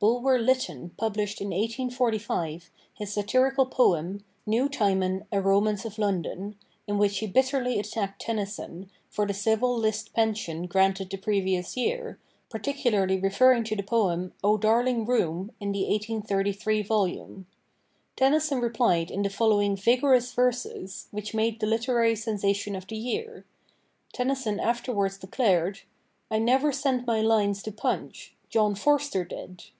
Bulwer 0.00 0.38
Lytton 0.38 0.90
published 0.98 1.40
in 1.40 1.48
1845 1.48 2.70
his 2.94 3.12
satirical 3.12 3.64
poem 3.64 4.22
'New 4.46 4.68
Timon: 4.68 5.24
a 5.32 5.40
Romance 5.40 5.86
of 5.86 5.98
London,' 5.98 6.56
in 6.86 6.98
which 6.98 7.18
he 7.18 7.26
bitterly 7.26 7.78
attacked 7.78 8.20
Tennyson 8.22 8.90
for 9.10 9.26
the 9.26 9.32
civil 9.32 9.76
list 9.76 10.12
pension 10.12 10.66
granted 10.66 11.08
the 11.08 11.16
previous 11.16 11.74
year, 11.76 12.18
particularly 12.50 13.18
referring 13.18 13.64
to 13.64 13.76
the 13.76 13.82
poem 13.82 14.32
'O 14.42 14.58
Darling 14.58 15.04
Room' 15.06 15.52
in 15.60 15.72
the 15.72 15.82
1833 15.86 16.82
volume. 16.82 17.46
Tennyson 18.16 18.60
replied 18.60 19.10
in 19.10 19.22
the 19.22 19.30
following 19.30 19.74
vigorous 19.76 20.32
verses, 20.34 21.08
which 21.12 21.34
made 21.34 21.60
the 21.60 21.66
literary 21.66 22.16
sensation 22.16 22.74
of 22.76 22.86
the 22.86 22.96
year. 22.96 23.46
Tennyson 24.14 24.60
afterwards 24.60 25.18
declared: 25.18 25.80
'I 26.30 26.40
never 26.40 26.72
sent 26.72 27.06
my 27.06 27.20
lines 27.20 27.62
to 27.62 27.72
Punch. 27.72 28.34
John 28.50 28.74
Forster 28.74 29.24
did. 29.24 29.64